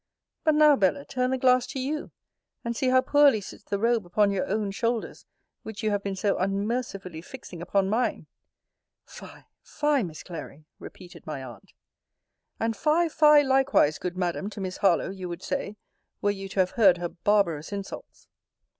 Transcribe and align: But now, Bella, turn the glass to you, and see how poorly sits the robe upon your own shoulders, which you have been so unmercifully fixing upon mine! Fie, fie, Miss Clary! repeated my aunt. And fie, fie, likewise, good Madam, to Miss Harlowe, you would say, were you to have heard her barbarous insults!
But 0.43 0.55
now, 0.55 0.75
Bella, 0.75 1.05
turn 1.05 1.29
the 1.29 1.37
glass 1.37 1.67
to 1.67 1.79
you, 1.79 2.09
and 2.65 2.75
see 2.75 2.89
how 2.89 3.01
poorly 3.01 3.39
sits 3.39 3.63
the 3.65 3.77
robe 3.77 4.03
upon 4.03 4.31
your 4.31 4.47
own 4.47 4.71
shoulders, 4.71 5.27
which 5.61 5.83
you 5.83 5.91
have 5.91 6.01
been 6.01 6.15
so 6.15 6.39
unmercifully 6.39 7.21
fixing 7.21 7.61
upon 7.61 7.87
mine! 7.87 8.25
Fie, 9.05 9.45
fie, 9.61 10.01
Miss 10.01 10.23
Clary! 10.23 10.65
repeated 10.79 11.27
my 11.27 11.43
aunt. 11.43 11.73
And 12.59 12.75
fie, 12.75 13.09
fie, 13.09 13.43
likewise, 13.43 13.99
good 13.99 14.17
Madam, 14.17 14.49
to 14.49 14.59
Miss 14.61 14.77
Harlowe, 14.77 15.11
you 15.11 15.29
would 15.29 15.43
say, 15.43 15.77
were 16.19 16.31
you 16.31 16.49
to 16.49 16.59
have 16.61 16.71
heard 16.71 16.97
her 16.97 17.09
barbarous 17.09 17.71
insults! 17.71 18.27